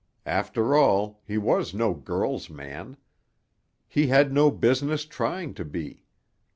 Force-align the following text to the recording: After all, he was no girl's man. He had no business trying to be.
After 0.25 0.75
all, 0.75 1.21
he 1.27 1.37
was 1.37 1.75
no 1.75 1.93
girl's 1.93 2.49
man. 2.49 2.97
He 3.87 4.07
had 4.07 4.33
no 4.33 4.49
business 4.49 5.05
trying 5.05 5.53
to 5.53 5.63
be. 5.63 6.05